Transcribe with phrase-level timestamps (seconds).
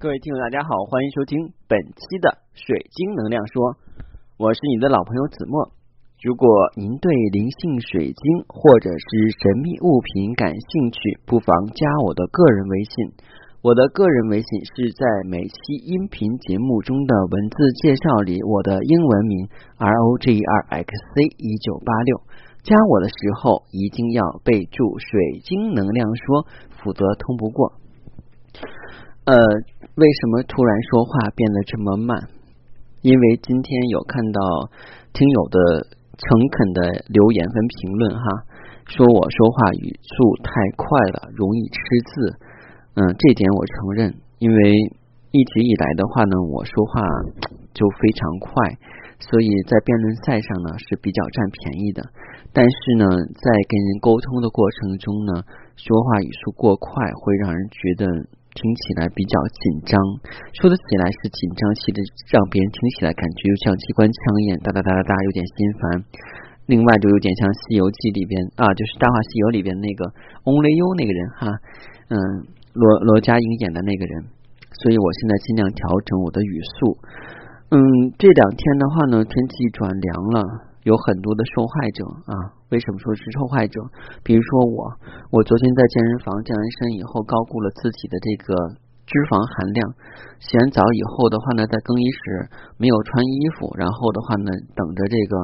[0.00, 3.74] 各位听友，大家好，欢迎收听本期的水晶能量说，
[4.38, 5.74] 我是你的老朋友子墨。
[6.22, 6.46] 如果
[6.78, 9.08] 您对灵性水晶或者是
[9.42, 13.10] 神秘物品感兴趣，不妨加我的个人微信。
[13.58, 15.58] 我的个人微信是在每期
[15.90, 19.50] 音频节目中的文字介绍里，我的英文名
[19.82, 22.22] R O G R X C 一九八六。
[22.62, 26.46] 加我的时候一定要备注“水晶能量说”，
[26.78, 27.74] 否则通不过。
[29.28, 32.16] 呃，为什么突然说话变得这么慢？
[33.02, 34.40] 因为今天有看到
[35.12, 35.84] 听友的
[36.16, 38.24] 诚恳的留言跟评论哈，
[38.88, 40.48] 说我说话语速太
[40.80, 41.76] 快了，容易吃
[42.08, 42.40] 字。
[42.96, 44.56] 嗯，这点我承认，因为
[45.30, 47.04] 一直以来的话呢，我说话
[47.76, 48.48] 就非常快，
[49.20, 52.00] 所以在辩论赛上呢是比较占便宜的。
[52.54, 53.04] 但是呢，
[53.36, 55.44] 在跟人沟通的过程中呢，
[55.76, 58.08] 说话语速过快会让人觉得。
[58.54, 59.96] 听起来比较紧张，
[60.56, 61.98] 说的起来是紧张，气的
[62.32, 65.82] 让别人听起来感觉又像机关枪一样，哒哒哒哒哒，有点心烦。
[66.68, 70.04] 另外就有点像《西游记》里边啊， 就是《大话西游》里边那个
[70.44, 71.48] 翁雷优那个人哈，
[72.12, 72.16] 嗯，
[72.76, 74.36] 罗罗家英演的那个人。
[74.68, 76.98] 所以我现在尽量调整我的语速。
[77.72, 77.80] 嗯，
[78.20, 80.67] 这两天的话呢，天气转凉了。
[80.84, 82.34] 有很多的受害者啊，
[82.70, 83.80] 为什么说是受害者？
[84.22, 84.88] 比如说我，
[85.30, 88.54] 我昨天在健身房健完身以后，高估了自己的这个
[89.04, 89.80] 脂肪含量。
[90.38, 92.20] 洗完澡以后的话呢，在更衣室
[92.78, 94.48] 没有穿衣服，然后的话呢，
[94.78, 95.34] 等着这个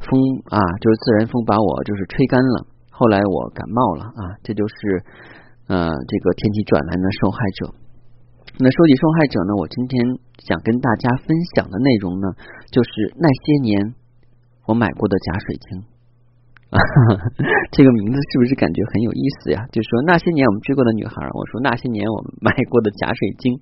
[0.00, 0.08] 风
[0.48, 2.64] 啊，就是自然风把我就是吹干了。
[2.88, 4.74] 后来我感冒了啊，这就是
[5.66, 7.74] 呃这个天气转凉的受害者。
[8.62, 9.98] 那说起受害者呢，我今天
[10.46, 12.32] 想跟大家分享的内容呢，
[12.70, 13.98] 就是那些年。
[14.70, 15.82] 我买过的假水晶，
[17.74, 19.66] 这个名字是不是感觉很有意思呀？
[19.74, 23.58] 就是说那些年我们追过的女孩，我说那些年我们买过的假水晶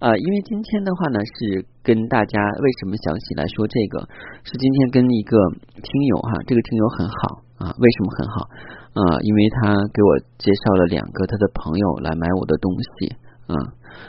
[0.00, 0.16] 啊。
[0.16, 4.08] 因为今天的话呢，是跟大家为什么想起来说这个，
[4.48, 5.36] 是今天跟一个
[5.76, 7.20] 听友哈，这个听友很好
[7.60, 8.36] 啊，为什么很好
[8.96, 9.00] 啊？
[9.20, 10.10] 因为他给我
[10.40, 13.12] 介绍了两个他的朋友来买我的东西
[13.52, 13.54] 啊。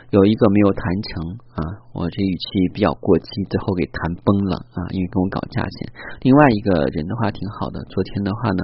[0.10, 1.10] 有一个没有谈成
[1.56, 1.62] 啊，
[1.94, 5.92] 我这语气比较过激，最后给谈崩了啊，因为跟我搞价钱。
[6.22, 8.64] 另外一个人的话挺好的，昨天的话呢，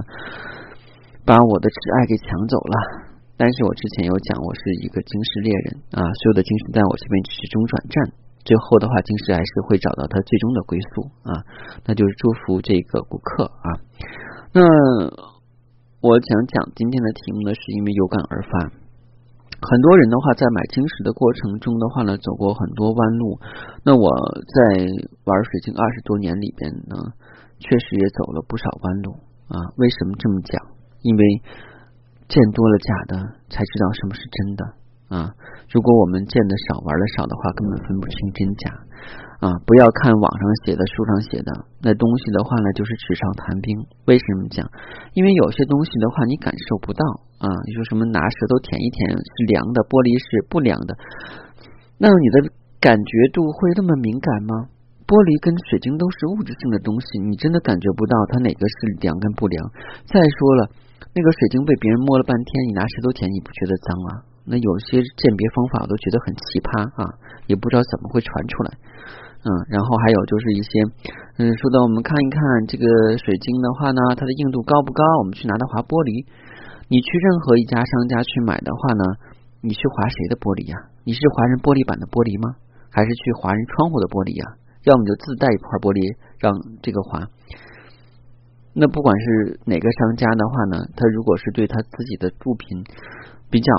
[1.28, 2.76] 把我的挚爱给抢走了。
[3.36, 5.68] 但是我之前有讲，我是一个金石猎人
[5.98, 7.96] 啊，所有的金石在我这边只是中转站，
[8.46, 11.44] 最后的话金石还是会找到他最终的归宿啊，
[11.84, 13.68] 那就是祝福这个顾客啊。
[14.54, 14.62] 那
[16.00, 18.83] 我想讲今天的题目呢，是因为有感而发。
[19.64, 23.40] 很多人的话，在买晶石的过程中的话呢，走过很多弯路。
[23.84, 24.12] 那我
[24.44, 24.84] 在
[25.24, 26.96] 玩水晶二十多年里边呢，
[27.60, 29.16] 确实也走了不少弯路
[29.48, 29.56] 啊。
[29.78, 30.60] 为什么这么讲？
[31.02, 31.24] 因为
[32.28, 33.16] 见多了假的，
[33.50, 34.62] 才知道什么是真的
[35.16, 35.32] 啊。
[35.72, 38.72] 如果我们见的少，玩的少的话，根本分不清真假。
[39.44, 41.52] 啊，不要看网上写的、书上写的
[41.82, 43.76] 那东西的话呢，就是纸上谈兵。
[44.08, 44.64] 为什么讲？
[45.14, 47.04] 因为有些东西的话，你感受不到
[47.44, 47.52] 啊。
[47.68, 50.96] 你说什么拿舌头舔一舔是凉的，玻璃是不凉的，
[52.00, 52.48] 那你的
[52.80, 54.72] 感觉度会那么敏感吗？
[55.04, 59.60] 玻璃跟水晶都是物质性的东西，你真的感觉不到它哪个是凉跟不凉。
[60.08, 60.72] 再说了，
[61.12, 64.12] 那个水晶被别人摸了半天，你拿舌头舔，你不觉得脏啊？
[64.48, 67.04] 那有些鉴别方法我都觉得很奇葩啊，
[67.48, 68.72] 也不知道怎么会传出来。
[69.44, 70.72] 嗯，然后还有就是一些，
[71.36, 72.88] 嗯，说到我们看一看这个
[73.20, 75.04] 水晶的话呢，它的硬度高不高？
[75.20, 76.24] 我们去拿它划玻璃。
[76.94, 79.04] 你去任何一家商家去买的话呢，
[79.66, 80.78] 你去划谁的玻璃呀？
[81.02, 82.54] 你是划人玻璃板的玻璃吗？
[82.94, 84.46] 还是去划人窗户的玻璃呀？
[84.86, 86.06] 要么就自带一块玻璃
[86.38, 86.54] 让
[86.86, 87.26] 这个划。
[88.78, 92.86] 那不管是哪个商家的话呢，他如果是对他自己的物品
[93.50, 93.74] 比较。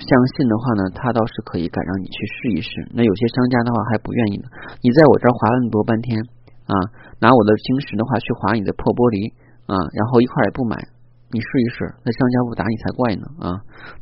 [0.00, 2.70] 相信的话呢，他倒是可以敢让你去试一试。
[2.96, 4.48] 那有些商家的话还不愿意呢。
[4.80, 6.16] 你在我这儿划了那么多半天
[6.64, 6.72] 啊，
[7.20, 9.28] 拿我的晶石的话去划你的破玻璃
[9.68, 10.80] 啊，然后一块也不买，
[11.30, 13.46] 你试一试，那商家不打你才怪呢啊！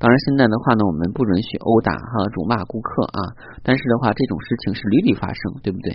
[0.01, 3.21] 当然现在的话呢，我们不允许殴打哈、辱骂顾客啊，
[3.63, 5.93] 但是的话这种事情是屡屡发生，对不对？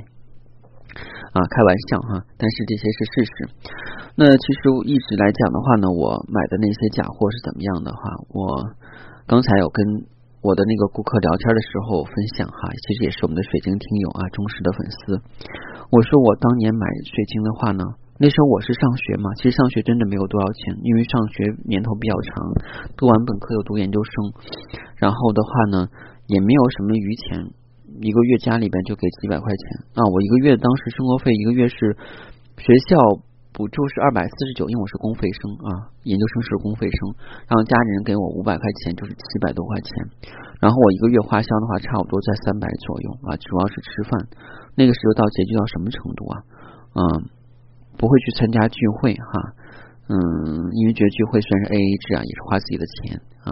[1.34, 3.36] 啊，开玩笑哈，但是这些是事实。
[4.16, 8.70] 那其实一直来讲的话呢，我买的那些假货是怎么样的哈，我。
[9.26, 9.80] 刚才有跟
[10.44, 14.98] 我的那个顾客聊天的时候分享哈，其实也是我们的水晶听友啊，忠实的粉丝。
[15.90, 17.86] 我说我当年买水晶的话呢，
[18.20, 22.46] 那时候我是上学嘛，其实上学真的没有多少钱，因为上学年头比较长，
[22.96, 24.12] 读完本科又读研究生，
[24.98, 25.90] 然后的话呢
[26.28, 27.52] 也没有什么余钱，
[28.02, 29.64] 一个月家里边就给几百块钱
[29.98, 31.98] 啊，我一个月当时生活费一个月是
[32.58, 32.98] 学校
[33.54, 36.98] 补助是二百四十九，因为我是公费生啊，研究生是公费生，
[37.46, 39.90] 然后家里人给我五百块钱，就是七百多块钱。
[40.62, 44.26] 然后我一个月花销的话，差不多在三百左右啊，主要是吃饭。
[44.74, 46.36] 那个时候到拮据到什么程度啊？
[46.98, 47.02] 嗯，
[47.98, 49.34] 不会去参加聚会哈，
[50.10, 50.18] 嗯，
[50.74, 53.52] 因为觉得聚会虽然是 A A 制啊，也是花自己的钱啊。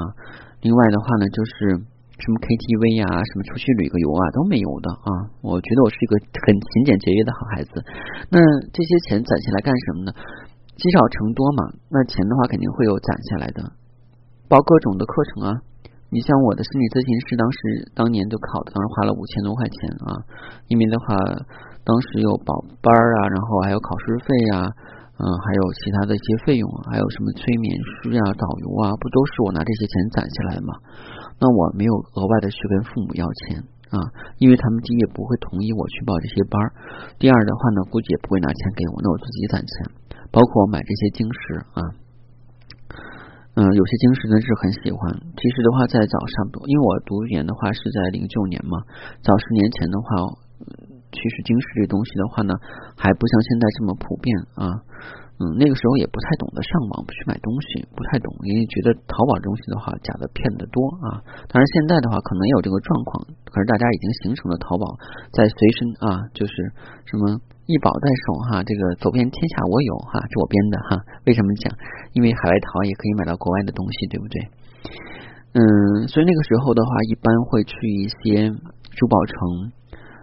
[0.62, 1.86] 另外的话呢，就是。
[2.22, 5.10] 什么 KTV 呀，什么出去旅个游啊，都没有的啊！
[5.42, 6.14] 我觉得我是一个
[6.46, 7.82] 很勤俭节约的好孩子。
[8.30, 8.38] 那
[8.70, 10.14] 这些钱攒下来干什么呢？
[10.78, 11.74] 积少成多嘛。
[11.90, 13.74] 那钱的话肯定会有攒下来的，
[14.46, 15.66] 包各种的课程啊。
[16.14, 17.58] 你像我的心理咨询师，当时
[17.98, 20.22] 当年就考的，当时花了五千多块钱啊。
[20.70, 21.18] 因为的话，
[21.84, 24.70] 当时有保班啊，然后还有考试费啊，
[25.18, 30.74] 嗯，还有其他的一些费用，还有什么催眠师啊、导游啊，不都是我拿这些钱攒下来吗？
[31.42, 33.98] 那我没有额外的去跟父母要钱啊，
[34.38, 36.56] 因为他们第一也不会同意我去报这些班，
[37.18, 39.74] 第二的话呢，估计也不会拿钱给我，那我自己攒钱，
[40.30, 41.40] 包括我买这些晶石
[41.74, 41.82] 啊，
[43.58, 45.18] 嗯，有些晶石呢是很喜欢。
[45.36, 48.78] 其实的话，在早上，因为我读研的话是在零九年嘛，
[49.26, 50.08] 早十年前的话，
[51.12, 52.56] 其实晶石这东西的话呢，
[52.96, 54.66] 还不像现在这么普遍啊。
[55.42, 61.18] 嗯，那个时候也不太懂得上网去买东西，不太懂，因为觉得淘宝东西的话假的骗的多啊。
[61.50, 64.86] 当然现在的话可能也有这个状况，可是大家已经形成了淘宝
[65.34, 66.54] 在随身啊，就是
[67.10, 71.02] 什么一宝在手哈，这个走遍天下我有哈，是我编的哈。
[71.26, 71.74] 为什么讲？
[72.14, 74.46] 因为海外淘也可以买到国外的东西，对不对？
[75.58, 78.54] 嗯，所以那个时候的话，一般会去一些
[78.94, 79.74] 珠宝城。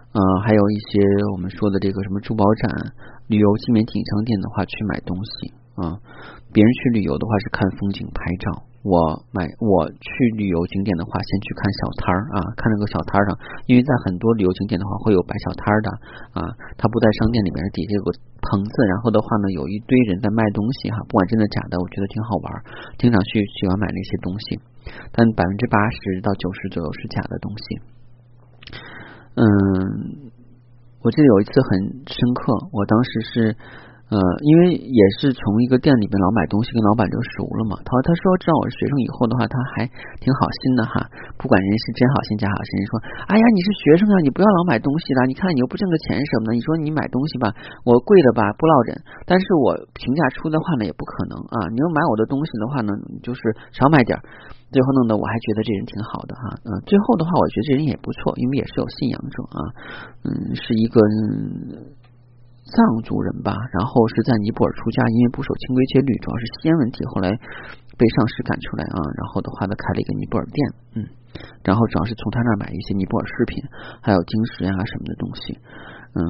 [0.09, 0.99] 呃，还有一些
[1.33, 2.93] 我们说的这个什么珠宝展、
[3.27, 6.01] 旅游纪念品商店的话，去买东西啊。
[6.49, 13.37] 别人去旅游的话是看风景拍照，我买我去旅游景点的话，先去看小摊儿啊，看那个小摊儿上，
[13.69, 15.87] 因为在很多旅游景点的话会有摆小摊儿的
[16.33, 16.41] 啊，
[16.73, 18.09] 他不在商店里面底下有个
[18.41, 22.49] 棚子，然后的话呢有一堆人在卖东西哈，不管真的假的，我觉得挺好玩，
[22.97, 24.57] 经常去喜欢买那些东西，
[25.13, 27.98] 但百分之八十到九十左右是假的东西。
[29.35, 30.31] 嗯，
[31.01, 33.55] 我记得有一次很深刻，我当时是。
[34.09, 37.77] 呃，因为也是从一个店里边老买东西，跟老板就熟了嘛。
[37.85, 39.85] 他他说知道我是学生以后的话，他还
[40.17, 41.05] 挺好心的哈。
[41.37, 42.91] 不管人是真好心假好心，说
[43.29, 45.29] 哎呀你是学生啊，你不要老买东西啦。
[45.29, 47.53] 你看你又不挣个钱什么的，你说你买东西吧，
[47.85, 48.97] 我贵的吧不落忍，
[49.29, 51.69] 但是我评价出的话呢也不可能啊。
[51.69, 52.89] 你要买我的东西的话呢，
[53.21, 53.41] 就是
[53.77, 54.17] 少买点。
[54.73, 56.57] 最后弄得我还觉得这人挺好的哈。
[56.65, 59.61] 嗯，最后的话我觉得这人也不错，因为也是有信仰者啊。
[60.25, 60.97] 嗯，是一个。
[62.69, 67.29] 藏族人吧，然后是在尼泊尔出家，因为不守清规戒律，主要是吸烟问题，后来
[67.97, 68.97] 被上师赶出来啊。
[69.17, 70.59] 然后的话呢，开了一个尼泊尔店，
[70.95, 70.97] 嗯，
[71.65, 73.63] 然后主要是从他那买一些尼泊尔饰品，
[74.01, 75.57] 还有晶石呀什么的东西，
[76.13, 76.21] 嗯，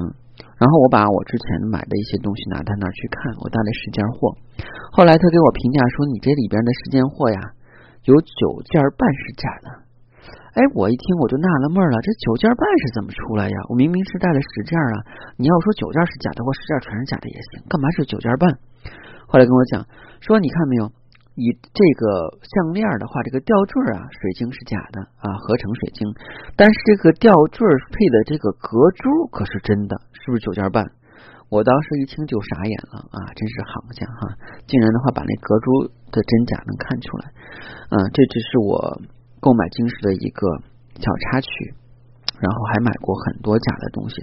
[0.56, 4.32] 然后我把我之前买的一些东西拿他那儿去看，我带了十件货，
[4.96, 7.38] 后来他给我评价说，你这里边的十件货呀，
[8.08, 9.89] 有九件半是假的。
[10.50, 13.56] 哎，我一听我就纳了闷了，这九件半是怎么出来呀？
[13.70, 14.94] 我明明是带了十件啊！
[15.38, 18.50] 你要说九件是假的，或十件全是假的也行，干嘛是九件半？
[19.30, 19.86] 后来跟我讲
[20.18, 20.90] 说，你看没有，
[21.38, 26.02] 你这个项链的话，这个吊坠啊，水晶是假的啊，合成水晶，
[26.58, 27.62] 但是这个吊坠
[27.94, 30.82] 配的这个隔珠可是真的，是不是九件半？
[31.46, 34.34] 我当时一听就傻眼了啊，真是行家哈，
[34.66, 37.30] 竟然的话把那隔珠的真假能看出来，
[37.94, 38.98] 嗯，这只是我。
[39.40, 40.46] 购买晶石的一个
[41.00, 41.48] 小插曲，
[42.40, 44.16] 然后还买过很多假的东西，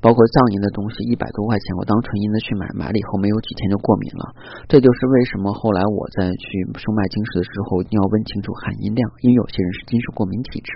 [0.00, 4.24] 包括藏银的东西，一百多块钱，我当纯银的去买，买了以后没有几天就过敏了。
[4.68, 6.46] 这就是为什么后来我在去
[6.76, 10.70] 售卖晶石的时候，一定要问清楚含银量，因为有些人是金属过敏体质。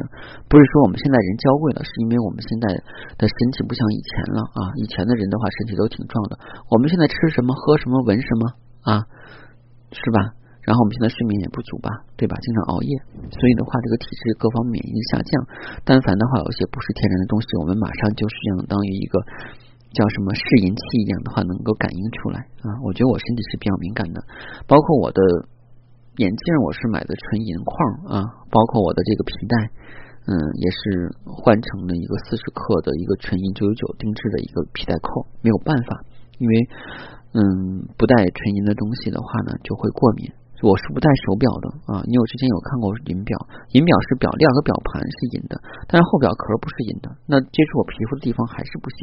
[0.49, 2.73] 不是说我们现在人娇贵了，是因为我们现在
[3.21, 4.61] 的身体不像以前了啊！
[4.81, 6.41] 以前的人的话，身体都挺壮的。
[6.73, 8.43] 我们现在吃什么，喝什么，闻什么
[8.89, 9.05] 啊？
[9.93, 10.41] 是吧？
[10.63, 12.39] 然后我们现在睡眠也不足吧，对吧？
[12.39, 12.91] 经常熬夜，
[13.35, 15.31] 所以的话，这个体质各方面免疫力下降。
[15.83, 19.19] 但凡的话，有些不是天然的东西，我们马上就是相当于一个
[19.91, 22.79] 叫什么适应器一样的话，能够感应出来啊。
[22.87, 24.23] 我觉得我身体是比较敏感的，
[24.71, 25.19] 包括我的
[26.23, 28.17] 眼镜，我是买的纯银框啊，
[28.47, 29.55] 包括我的这个皮带，
[30.31, 30.31] 嗯，
[30.63, 36.07] 也是换成了一个四十克的一个纯银九九九定制的一个皮带扣，没有办法，
[36.39, 36.55] 因为
[37.35, 40.31] 嗯，不带纯银的东西的话呢，就会过敏。
[40.63, 43.35] 我是不戴手表的啊，因为我之前有看过银表，
[43.75, 45.59] 银表是表链和表盘是银的，
[45.91, 48.99] 但是后表壳不是银的，那接触我皮肤的地方还是不行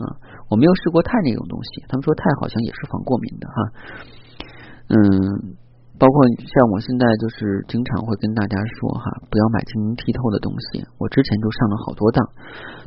[0.00, 0.16] 啊。
[0.48, 3.56] 我没有试过钛那种东西，他们说钛好像也是防过敏的哈。
[4.96, 4.96] 嗯，
[6.00, 10.88] 包括像我现在就是经常会跟大家说哈，不要买晶莹剔透的东西。
[10.96, 12.24] 我之前就上了好多当，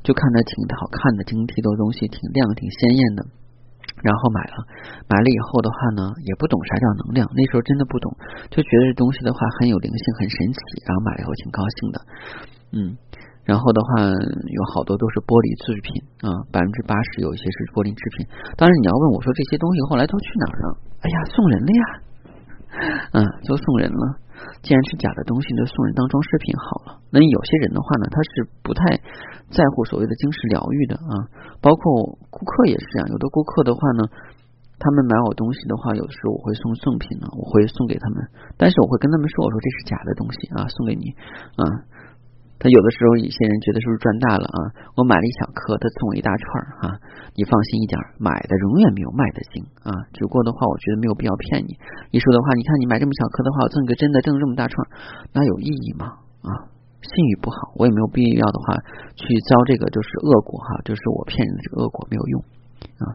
[0.02, 3.22] 就看着挺好看的晶莹剔透的东西，挺亮挺鲜艳的。
[4.04, 4.56] 然后买了，
[5.10, 8.12] 买了以后的话呢，也不懂啥叫能量，那时候真的不懂，
[8.50, 10.60] 就觉得这东西的话很有灵性，很神奇。
[10.86, 11.98] 然后买了以后挺高兴的，
[12.76, 12.78] 嗯，
[13.44, 18.28] 然后的话有好多都是玻璃制品啊，百分之八十有一些是玻璃制品。
[18.56, 20.68] 当然你要问我说这些东西后来都去哪儿了？
[21.02, 21.84] 哎呀，送人了呀，
[23.14, 24.04] 嗯，就送人了。
[24.62, 27.02] 既然是假的东西，就送人当装饰品好了。
[27.10, 29.02] 那有些人的话呢，他是不太
[29.50, 31.14] 在乎所谓的精神疗愈的啊。
[31.62, 34.06] 包括顾客也是这样，有的顾客的话呢，
[34.78, 38.22] 他们买我东西的话，有的时候我会送赠品呢，我会送给他们，
[38.58, 41.12] 但是我会跟他们说，我说这是假的东西啊，送给你
[41.58, 41.64] 啊。
[42.58, 44.60] 他有的时候，一些人觉得是不是赚大了啊？
[44.98, 46.86] 我买了一小颗，他送我一大串儿啊。
[47.38, 49.94] 你放心一点，买的永远没有卖的精啊。
[50.10, 51.78] 只不过的话，我觉得没有必要骗你。
[52.10, 54.74] 一说的话，你看你买这么小颗的话，我赠个真的，赠这么大串，
[55.38, 56.18] 那有意义吗？
[56.42, 56.50] 啊，
[57.06, 58.74] 信誉不好，我也没有必要的话
[59.14, 62.42] 去遭这个就是恶果哈，就是我骗人的这个恶果没有用
[62.98, 63.06] 啊。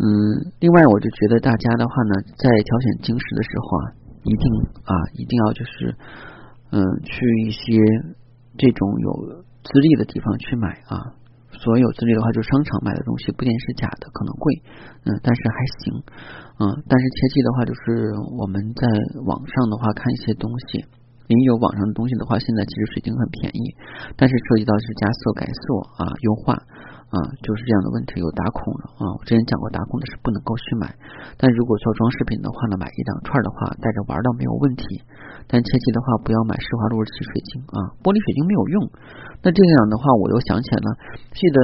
[0.00, 0.08] 嗯，
[0.64, 3.84] 另外我就觉得大家的话呢，在挑选晶石的时候啊，
[4.24, 4.44] 一定
[4.88, 5.92] 啊一定要就是
[6.72, 8.16] 嗯去一些。
[8.60, 11.16] 这种有资历的地方去买啊，
[11.48, 14.44] 所有资历的话，就商场买的东西，不一定是假的，可能贵，
[15.08, 15.96] 嗯，但是还行，
[16.60, 18.84] 嗯，但是切记的话，就是我们在
[19.24, 20.84] 网上的话看一些东西，
[21.24, 23.64] 您有网上的东西的话，现在其实水晶很便宜，
[24.20, 26.52] 但是涉及到是加色、改色啊、优化。
[27.10, 29.18] 啊，就是这样的问题，有打孔的啊。
[29.18, 30.94] 我之前讲过，打孔的是不能够去买。
[31.34, 35.02] 但如果做装饰品的话呢，买一两串的话，带着玩倒没有问题。
[35.50, 38.76] 但切记的话，不要买施华洛世奇水晶啊，玻璃水晶没有用。
[39.42, 40.88] 那这样的话，我又想起来了，
[41.34, 41.58] 记得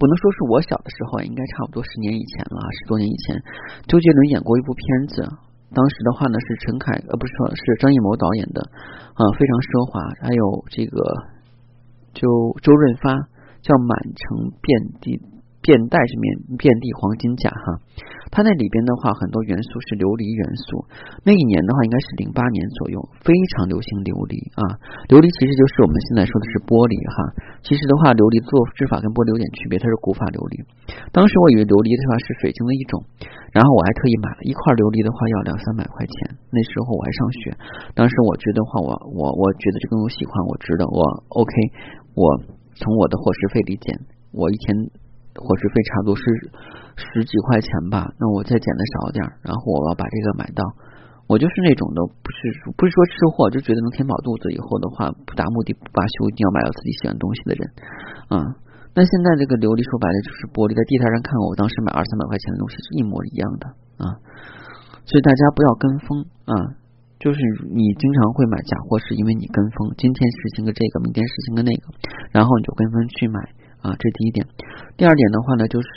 [0.00, 3.36] 不能说是我小的时候，应该差不多十年以前了，十多年以前，
[3.84, 4.80] 周杰伦演过一部片
[5.12, 5.28] 子，
[5.76, 8.64] 当时的话呢是陈凯呃，不是说是张艺谋导演的
[9.12, 10.40] 啊，非常奢华，还有
[10.72, 10.96] 这个
[12.16, 12.24] 就
[12.64, 13.12] 周润发。
[13.68, 15.20] 叫满城遍地
[15.60, 17.84] 遍带是面遍地黄金甲哈，
[18.32, 20.88] 它那里边的话很多元素是琉璃元素。
[21.28, 24.80] 那一年的话应该是零八年左右，非常流行琉璃啊。
[25.12, 27.16] 琉璃其实就是我们现在说的是玻璃哈。
[27.60, 30.64] 其实的话，琉璃做制法跟玻璃有点区别，它是古法琉璃。
[31.12, 33.04] 当时我以为琉璃的话是水晶的一种，
[33.52, 36.38] 然后我还特意买了一块琉璃的话要两三百块钱。
[36.48, 37.52] 那时候我还上学，
[37.92, 41.02] 当时我觉得话我我我觉得这个我喜欢，我值得，我
[41.34, 41.52] OK
[42.16, 42.56] 我。
[42.78, 43.98] 从我的伙食费里减，
[44.30, 44.70] 我一天
[45.34, 46.22] 伙食费差不多是
[46.94, 50.62] 十几块钱吧，那我再减的少点，然后我要把这个买到。
[51.28, 52.38] 我就是那种的，不是
[52.72, 57.62] 不是说吃货，就觉得能填饱肚子，以后的话不达目的不罢休，一定要买到自己喜欢东西的人
[58.32, 58.40] 啊。
[58.96, 63.64] 那现在这个琉璃说白了就是玻璃，在地摊上看，我当时买二三百块钱的东西是一模一样的
[64.00, 64.04] 啊。
[65.04, 66.52] 所以大家不要跟风啊。
[67.18, 67.38] 就是
[67.74, 71.84] 你经常会买假货，是因为你跟风，今天实行个这个，明天实行个那个，
[72.30, 73.38] 然后你就跟风去买
[73.82, 74.46] 啊，这第一点。
[74.96, 75.88] 第二点的话呢，就是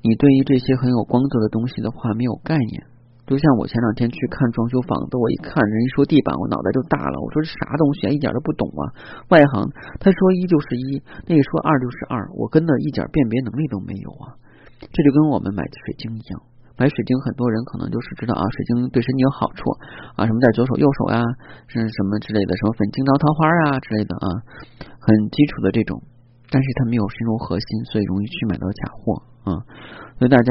[0.00, 2.88] 你对于这些很有光泽的东西的话没有概念。
[3.22, 8.82] 就像我前两天去看装修房子，我一看人一说地板，我脑袋就大了，我说这啥东西啊，一点都不懂啊。
[9.28, 14.40] 外行他说一就是一，那个说二就是二，我跟的一点辨别能力都没有啊。
[14.80, 16.40] 这就跟我们买水晶一样。
[16.76, 19.70] 买水晶，很多人可能就是知道啊，水晶对身体有好处
[20.16, 21.20] 啊，什么在左手右手呀，
[21.68, 24.26] 是什么之类的，什么粉晶捞桃花啊之类的啊，
[24.98, 26.02] 很基础的这种，
[26.50, 29.50] 但是它没有深入核心，所以容易去买到假货啊。
[30.18, 30.50] 所以大家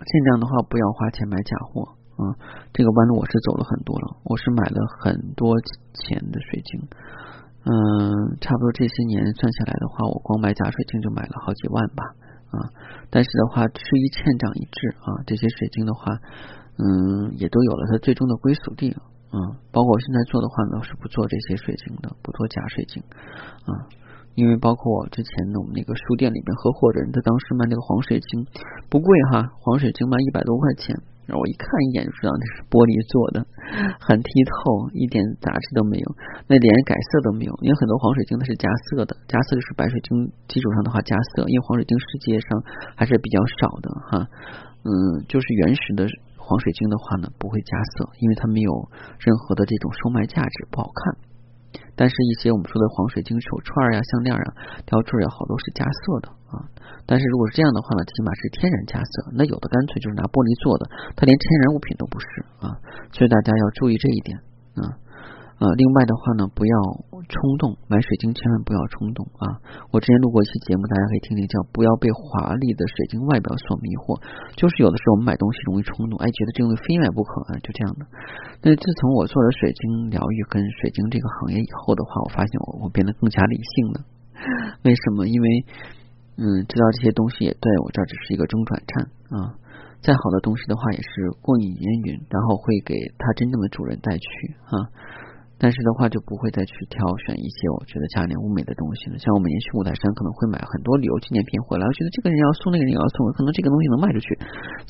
[0.00, 2.32] 尽量的话不要花钱买假货啊。
[2.72, 5.60] 这个弯路我是走了很多了，我是买了很多
[5.92, 6.88] 钱的水晶，
[7.68, 12.16] 嗯，差不多这些年算下来的话，我光买假水晶就买了好几万吧。
[12.52, 12.68] 啊，
[13.08, 16.12] 但是的话，吃一堑长一智啊，这些水晶的话，
[16.76, 19.38] 嗯，也都有了它最终的归属地啊。
[19.72, 23.02] 包括我现在做的话呢，是不做这些水晶的，不做假水晶
[23.64, 23.88] 啊。
[24.34, 28.46] 因为包括我之前的我们那个书店里面合伙人，他当时卖那个黄水晶
[28.88, 30.96] 不贵哈，黄水晶卖一百多块钱。
[31.26, 33.46] 然后我一看一眼就知道那是玻璃做的，
[34.02, 36.06] 很剔透，一点杂质都没有，
[36.50, 37.52] 那连改色都没有。
[37.62, 40.10] 因为很多黄水晶它是加色的，加色就是白水晶
[40.50, 41.46] 基础上的话加色。
[41.46, 42.48] 因为黄水晶世界上
[42.98, 44.12] 还是比较少的哈，
[44.82, 44.90] 嗯，
[45.30, 48.72] 就是原始的黄水晶的话呢不会加色，因为它没有
[49.22, 51.31] 任何的这种售卖价值，不好看。
[51.94, 54.46] 但是，一些我们说的黄水晶手串呀、项链啊、
[54.84, 56.54] 吊坠啊，好多是加色的啊。
[57.06, 59.12] 但是如果是这样的话呢，起码是天然加色。
[59.32, 62.26] 那有的干脆就是拿玻璃做的，它连天然物品都不是
[62.60, 62.76] 啊。
[63.12, 64.38] 所以大家要注意这一点
[64.80, 64.96] 啊。
[65.62, 66.74] 呃，另外的话呢，不要
[67.30, 69.62] 冲动买水晶，千万不要冲动啊！
[69.94, 74.18] 我之前录过一期节目，大家可以听听，叫“不要被华丽的水晶外表所迷惑”。
[74.58, 78.02] 就是有的时候我们买东西容易冲动，哎，觉得这东西非买不可啊，就这样的。
[78.58, 83.96] 那自从我做了水晶疗愈跟水晶这个行业以后的话，我发现我我变得更加理性了。
[84.82, 85.30] 为什么？
[85.30, 85.46] 因为
[86.42, 88.90] 嗯，知道这些东西也对我这只是一个中转站
[89.38, 89.54] 啊。
[90.02, 94.26] 再好的东西的话，也是过眼烟云，然后会给它真正的主人带去
[94.66, 94.90] 啊。
[95.62, 99.16] 但是的话，就不会再去挑选一些我觉得价廉物美的东西了。
[99.22, 104.34] 像我每年去五台山，可能会买很多旅游纪念品回来，我觉得这个人要送，那个人要送，可能这个东西能卖出去。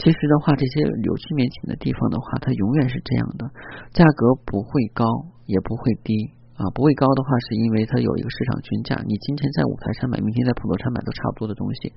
[0.00, 3.44] 其实的话，这些旅游纪念品的地方的话，它永远是这样的，
[3.92, 5.04] 价格不会高，
[5.44, 6.64] 也不会低啊。
[6.72, 11.92] 不会高的话，是因为它有一个市场均价，你今天在五台山买，明天在普陀山买都差不多的东西。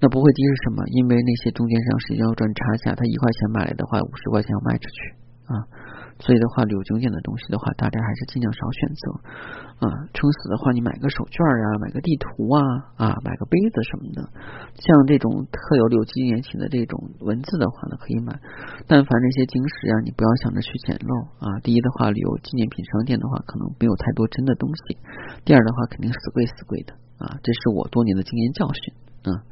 [0.00, 0.80] 那不会低是什么？
[0.96, 4.98] 因为那些中间商是要赚差价，他一块钱买来的话，五十块钱要卖出去
[5.52, 5.52] 啊。
[6.18, 9.02] 所以的话，旅游景点的东西的话，大家还是尽量少选择
[9.86, 9.86] 啊。
[10.12, 12.58] 撑死的话，你买个手绢呀，买个地图啊，
[12.98, 14.26] 啊，买个杯子什么的。
[14.74, 18.34] 像这种特有旅游纪念品的这种文字的话呢，可以买。
[18.90, 21.62] 但凡那些晶石啊，你不要想着去捡漏啊。
[21.62, 24.98] 第一的话，旅游纪念品商店的话，可能没有太多真的东西。
[25.46, 27.38] 第二的话，肯定死贵死贵的啊。
[27.42, 28.94] 这是我多年的经验教训
[29.30, 29.46] 啊。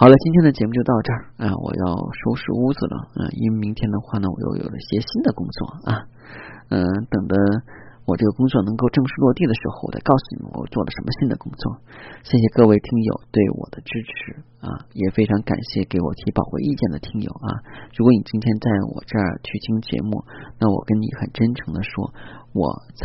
[0.00, 1.52] 好了，今天的节目就到这儿啊！
[1.60, 6.08] 我要收拾屋子了啊，因为明天的话呢，我又有了些新的工作啊。
[6.72, 6.80] 嗯，
[7.12, 7.36] 等的
[8.08, 11.84] 我这个工作能够正式落地的时候，我再告诉你们我做了什么新的工作。
[12.24, 17.60] 谢谢各位听友对我的支持啊，也非常感谢给我提宝贵意见的听友啊。
[17.92, 20.24] 如果你今天在我这儿去听节目，
[20.56, 22.08] 那我跟你很真诚的说，
[22.56, 23.04] 我在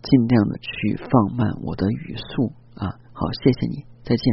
[0.00, 2.96] 尽量的去放慢我的语速啊。
[3.12, 4.24] 好，谢谢你，再见。